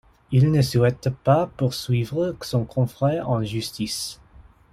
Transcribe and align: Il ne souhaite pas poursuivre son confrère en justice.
Il 0.31 0.49
ne 0.51 0.63
souhaite 0.63 1.09
pas 1.23 1.45
poursuivre 1.57 2.33
son 2.41 2.65
confrère 2.65 3.29
en 3.29 3.43
justice. 3.43 4.19